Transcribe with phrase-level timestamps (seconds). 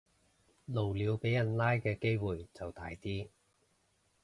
[0.65, 3.29] 露鳥俾人拉嘅機會就大啲